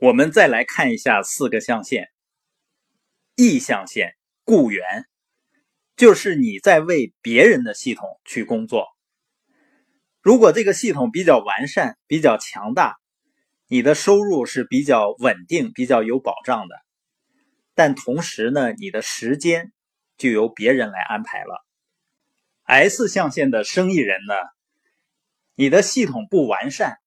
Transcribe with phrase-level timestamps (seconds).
[0.00, 2.08] 我们再来看一下四个象限。
[3.34, 5.06] 意象限，雇员，
[5.96, 8.86] 就是你在为别人的系统去工作。
[10.20, 12.96] 如果这个系统比较完善、比较强大，
[13.66, 16.76] 你的收入是比较稳定、比较有保障的。
[17.74, 19.72] 但同时呢，你的时间
[20.16, 21.66] 就由别人来安排了。
[22.62, 24.34] S 象限的生意人呢，
[25.56, 26.98] 你的系统不完善，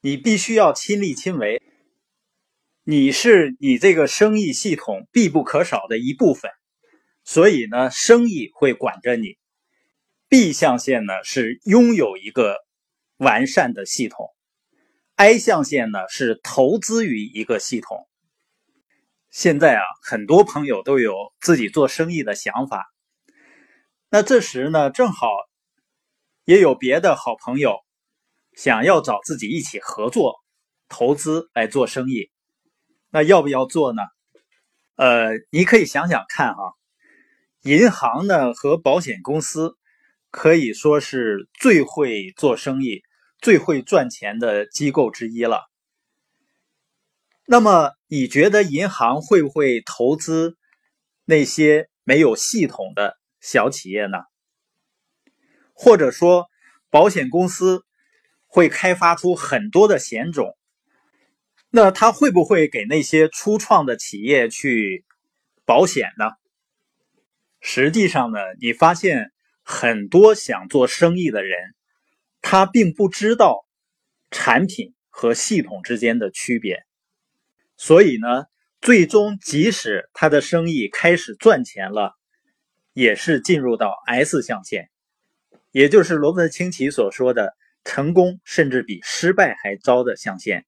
[0.00, 1.60] 你必须要亲力亲为。
[2.90, 6.50] 你是你这个生意系统必不可少的一部分，
[7.22, 9.38] 所以呢，生意会管着你。
[10.28, 12.56] B 象限呢是拥有一个
[13.16, 14.26] 完善的系统
[15.14, 18.08] ，I 象限呢是投资于一个系统。
[19.30, 22.92] 现在啊，很多朋友都有自己做生意的想法，
[24.08, 25.28] 那这时呢，正好
[26.44, 27.76] 也有别的好朋友
[28.56, 30.40] 想要找自己一起合作
[30.88, 32.32] 投资来做生意。
[33.10, 34.02] 那要不要做呢？
[34.96, 36.74] 呃，你可以想想看哈，
[37.62, 39.76] 银行呢和保险公司
[40.30, 43.02] 可以说是最会做生意、
[43.40, 45.62] 最会赚钱的机构之一了。
[47.46, 50.56] 那么，你觉得银行会不会投资
[51.24, 54.18] 那些没有系统的小企业呢？
[55.72, 56.46] 或者说，
[56.90, 57.84] 保险公司
[58.46, 60.56] 会开发出很多的险种？
[61.70, 65.04] 那他会不会给那些初创的企业去
[65.64, 66.26] 保险呢？
[67.60, 69.30] 实际上呢，你发现
[69.62, 71.58] 很多想做生意的人，
[72.42, 73.64] 他并不知道
[74.30, 76.84] 产品和系统之间的区别，
[77.76, 78.46] 所以呢，
[78.80, 82.14] 最终即使他的生意开始赚钱了，
[82.94, 84.90] 也是进入到 S 象限，
[85.70, 87.54] 也就是罗伯特清崎所说的
[87.84, 90.66] “成功甚至比失败还糟”的象限。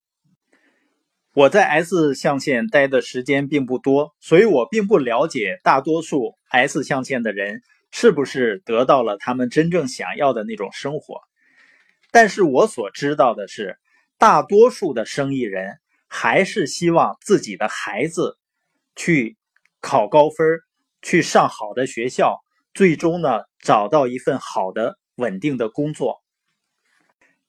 [1.34, 11.22] 我在 S 象限待的时间并不多，所以我并不了解大多数 S 象限的人是不是得到了他们真正想要的那种生活。
[12.10, 13.78] 但是我所知道的是，
[14.18, 18.36] 大多数的生意人还是希望自己的孩子
[18.94, 19.38] 去
[19.80, 20.60] 考高分，
[21.00, 22.40] 去上好的学校，
[22.74, 26.22] 最终呢找到一份好的稳定的工作。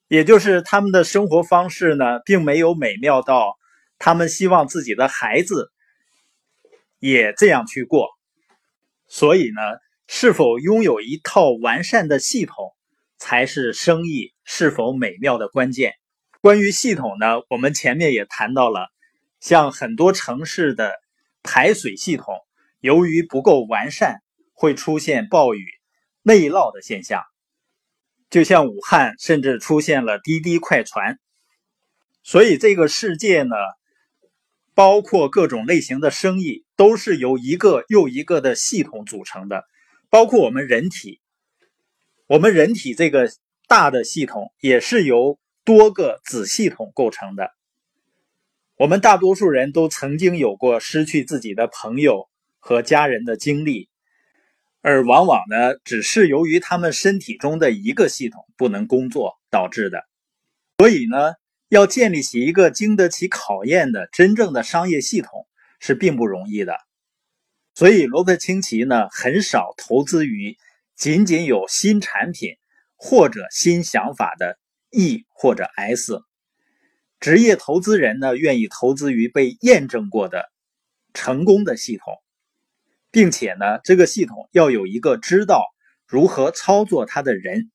[0.08, 3.58] 也就是他们的生活方式呢，并没有美妙到。
[4.06, 5.72] 他们希望自己的孩子
[7.00, 8.09] 也这样去过，
[9.08, 9.62] 所以呢，
[10.09, 12.75] 是否拥有一套完善的系统，
[13.18, 15.94] 才是生意是否美妙的关键。
[16.42, 18.90] 关于系统呢，我们前面也谈到了，
[19.40, 20.92] 像很多城市的
[21.42, 22.36] 排水系统，
[22.81, 24.18] 由于不够完善，
[24.52, 25.66] 会出现暴雨、
[26.24, 27.24] 内涝的现象。
[28.30, 31.19] 就像武汉，甚至出现了滴滴快船。
[32.22, 33.56] 所以这个世界呢？
[34.76, 39.66] 包括各种类型的生意，都是由一个又一个的系统组成的。
[40.10, 41.20] 包括我们人体，
[42.28, 43.32] 我们人体这个
[43.68, 47.52] 大的系统也是由多个子系统构成的。
[48.78, 52.30] 我们大多数人都曾经有过失去自己的朋友
[52.60, 53.90] 和家人的经历，
[54.82, 60.04] 而往往呢，只是由于他们身体中的一个系统不能工作导致的。
[60.78, 61.34] 所以呢。
[61.69, 65.47] 要建立起一个经得起考验的真正的商业系统
[65.79, 66.78] 是并不容易的，
[67.74, 70.57] 所以罗伯特清崎呢很少投资于
[70.96, 72.57] 仅仅有新产品
[72.96, 74.59] 或者新想法的
[74.91, 76.22] E 或者 S。
[77.19, 80.51] 职业投资人呢愿意投资于被验证过的
[81.13, 82.13] 成功的系统，
[83.12, 85.66] 并且呢这个系统要有一个知道
[86.06, 87.72] 如何操作它的人。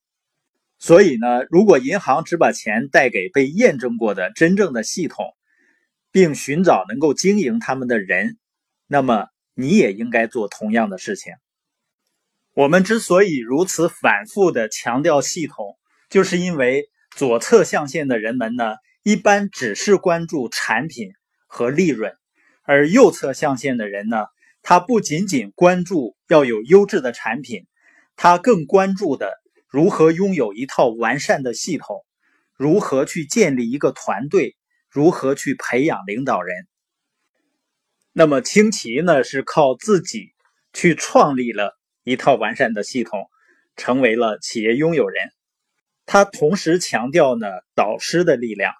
[0.81, 5.25] 所以呢，如果银行只把钱贷给被验证过的真正的系统，
[6.09, 8.37] 并寻找能够经营他们的人，
[8.87, 11.33] 那么你也应该做同样的事情。
[12.53, 15.77] 我们之所以如此反复的强调系统，
[16.09, 21.11] 就是因为左侧象限的人们呢，一般只是关注产品
[21.45, 22.13] 和利润，
[22.63, 24.27] 而右侧象限的人呢，
[24.61, 27.67] 他不仅仅关注要有优质的产品，
[28.15, 29.33] 他更关注的。
[29.69, 32.03] 如何拥有一套完善的系统？
[32.55, 34.55] 如何去建立一个团队？
[34.89, 36.67] 如何去培养领导人？
[38.11, 39.23] 那么清奇呢？
[39.23, 40.33] 是靠自己
[40.73, 43.29] 去创立了一套完善的系统，
[43.77, 45.29] 成为了企业拥有人。
[46.07, 47.45] 他同时强调呢
[47.75, 48.73] 导师的力量。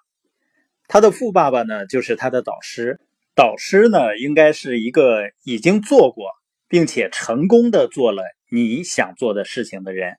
[0.88, 3.00] 他的富爸爸呢就是他的导师。
[3.36, 6.26] 导师呢应该是一个已经做过
[6.68, 10.16] 并且成功的做了你想做的事情的人。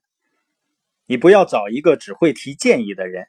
[1.12, 3.26] 你不要找一个只会提建议的人，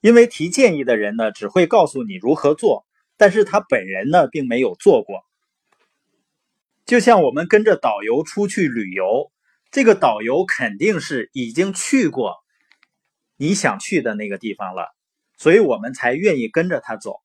[0.00, 2.86] 因为提建议的人呢，只会告诉你如何做，
[3.16, 5.24] 但是他本人呢并没有做过。
[6.84, 9.32] 就像我们跟着导游出去旅游，
[9.72, 12.36] 这个导游肯定是已经去过
[13.36, 14.94] 你想去的那个地方了，
[15.36, 17.22] 所以我们才愿意跟着他走。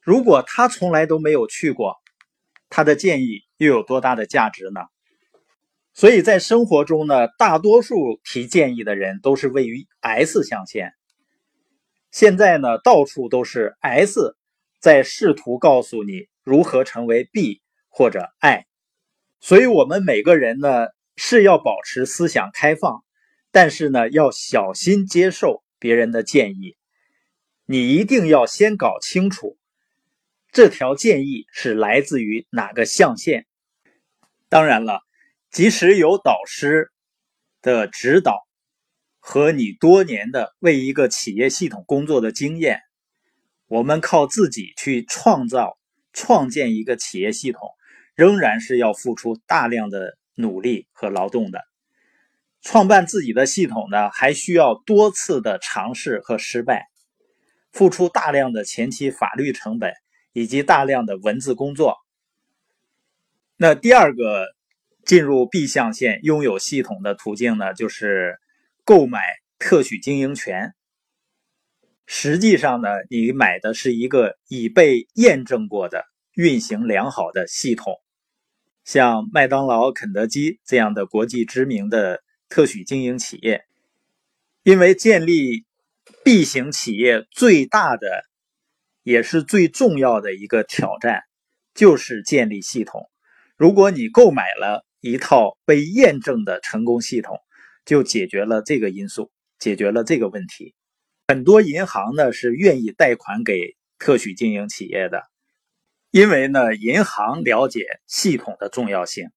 [0.00, 2.02] 如果他从来都没有去过，
[2.68, 4.80] 他的建议又有多大的价值呢？
[5.94, 10.94] 所以在生活中呢，大多数提建议的人都是位于 S 象限。
[12.10, 14.34] 现在呢，到处都是 S
[14.80, 18.64] 在试图告诉你如何成为 B 或者 I。
[19.38, 20.86] 所以，我们每个人呢
[21.16, 23.04] 是要保持思想开放，
[23.50, 26.76] 但是呢要小心接受别人的建议。
[27.66, 29.58] 你一定要先搞清楚
[30.50, 33.46] 这条建议是来自于哪个象限。
[34.48, 35.02] 当然了。
[35.52, 36.90] 即使有导师
[37.60, 38.40] 的指导
[39.18, 42.80] 和你多年的为一个企业系统工作的经验，
[43.66, 45.76] 我们靠自己去创造、
[46.14, 47.68] 创建一个企业系统，
[48.14, 51.60] 仍然是要付出大量的努力和劳动的。
[52.62, 56.86] 创办自己的系统呢，还需要多次的尝试和失败，
[57.72, 59.92] 付出大量的前期法律成本
[60.32, 61.98] 以及大量的文字工作。
[63.58, 64.46] 那第二个。
[65.12, 68.38] 进入 B 象限拥有系统的途径呢，就是
[68.82, 69.20] 购买
[69.58, 70.72] 特许经营权。
[72.06, 77.96] 实际上呢，你买的是一个已被验证过的、运行良好的系统。
[78.84, 83.66] 像麦当劳、肯德基这样的国际知名的特许经营企业，
[84.62, 85.66] 因为建立
[86.24, 88.24] B 型企业最大的
[89.02, 91.24] 也是最重要的一个挑战，
[91.74, 93.10] 就是建立系统。
[93.58, 97.40] 如果你购买了，一套被验证的成功系统，
[97.84, 100.76] 就解决了这个因素，解决了这个问题。
[101.26, 105.24] 很多银行呢是愿意贷款给特许经营企业的，
[106.12, 109.30] 因为呢银行了解系统的重要性，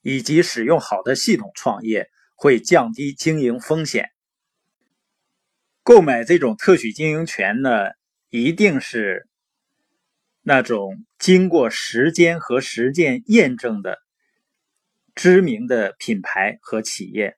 [0.00, 4.08] 以及使用好的系统创业会降低经营风险。
[5.82, 7.90] 购买这种特许经营权呢，
[8.30, 9.28] 一定是
[10.40, 14.01] 那种经过时间和实践验证的。
[15.14, 17.36] 知名的品牌和企业，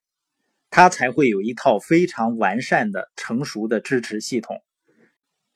[0.70, 4.62] 它才会有一套非常完善的、成熟的支持系统。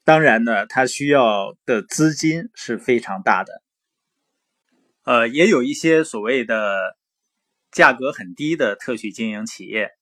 [0.05, 3.63] 当然呢，它需要的资金是非常大的。
[5.05, 6.97] 呃，也有一些所谓的
[7.71, 9.93] 价格很低的特许经营企业，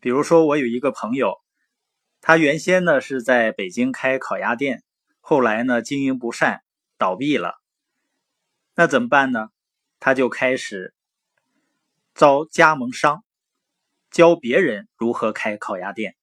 [0.00, 1.38] 比如说我有一个朋友，
[2.20, 4.82] 他原先呢是在北京开烤鸭店，
[5.20, 6.62] 后来呢经营不善
[6.98, 7.54] 倒闭了，
[8.74, 9.48] 那怎么办呢？
[9.98, 10.94] 他就开始。
[12.18, 13.22] 招加盟商，
[14.10, 16.16] 教别人如何开烤鸭店。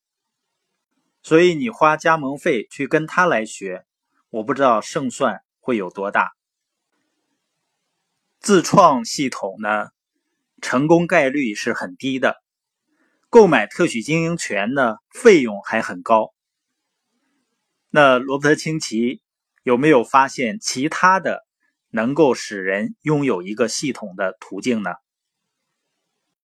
[1.23, 3.85] 所以你花加盟费去跟他来学，
[4.29, 6.33] 我不知道胜算会有多大。
[8.41, 9.87] 自创系统呢，
[10.61, 12.35] 成功概率是很低的。
[13.29, 16.33] 购买特许经营权呢，费用还很高。
[17.89, 19.21] 那罗伯特清崎
[19.63, 21.45] 有没有发现其他的
[21.87, 24.91] 能够使人拥有一个系统的途径呢？